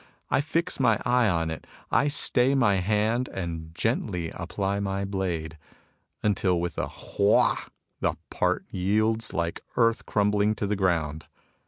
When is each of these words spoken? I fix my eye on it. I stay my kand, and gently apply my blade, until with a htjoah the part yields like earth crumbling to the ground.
I 0.31 0.41
fix 0.41 0.79
my 0.79 0.99
eye 1.05 1.29
on 1.29 1.51
it. 1.51 1.67
I 1.91 2.07
stay 2.07 2.55
my 2.55 2.79
kand, 2.81 3.27
and 3.27 3.71
gently 3.75 4.31
apply 4.33 4.79
my 4.79 5.05
blade, 5.05 5.59
until 6.23 6.59
with 6.59 6.79
a 6.79 6.87
htjoah 6.87 7.69
the 7.99 8.15
part 8.31 8.65
yields 8.71 9.31
like 9.31 9.61
earth 9.77 10.07
crumbling 10.07 10.55
to 10.55 10.65
the 10.65 10.75
ground. 10.75 11.25